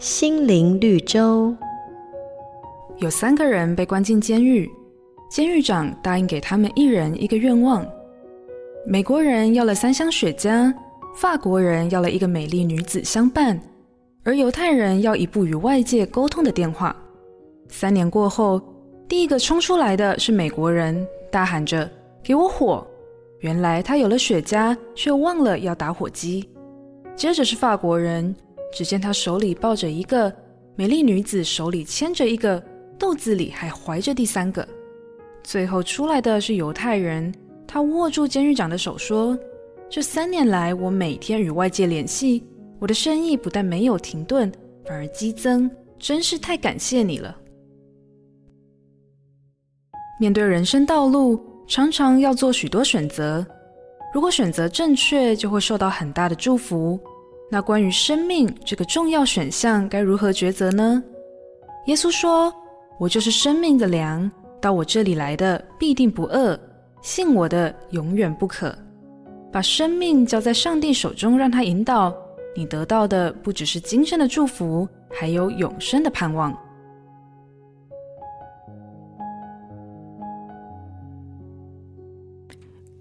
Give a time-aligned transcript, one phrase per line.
[0.00, 1.54] 心灵绿洲。
[3.00, 4.66] 有三个人被关进监狱，
[5.30, 7.86] 监狱长答应给他们一人一个愿望。
[8.86, 10.72] 美国人要了三箱雪茄，
[11.14, 13.60] 法国人要了一个美丽女子相伴，
[14.24, 16.96] 而犹太人要一部与外界沟通的电话。
[17.68, 18.58] 三年过后，
[19.06, 21.86] 第一个冲出来的是美国人，大喊着
[22.24, 22.86] ：“给我火！”
[23.40, 26.48] 原来他有了雪茄，却忘了要打火机。
[27.14, 28.34] 接着是法国人，
[28.72, 30.32] 只见他手里抱着一个
[30.76, 32.62] 美丽女子，手里牵着一个，
[32.98, 34.66] 肚子里还怀着第三个。
[35.42, 37.32] 最后出来的是犹太人，
[37.66, 39.38] 他握住监狱长的手说
[39.90, 42.44] ：“这三年来，我每天与外界联系，
[42.78, 44.50] 我的生意不但没有停顿，
[44.84, 47.36] 反而激增，真是太感谢你了。”
[50.20, 53.44] 面对人生道路，常常要做许多选择，
[54.12, 57.00] 如果选择正确，就会受到很大的祝福。
[57.52, 61.02] 那关于生命这个重要选项，该如何抉择呢？
[61.86, 62.52] 耶稣说
[63.00, 64.30] ：“我就是生命的粮，
[64.60, 66.58] 到我这里来的必定不饿，
[67.02, 68.72] 信我的永远不渴。”
[69.52, 72.14] 把生命交在上帝手中，让他引导，
[72.54, 76.56] 你得到的不只是今生的祝福，还有永生的盼望。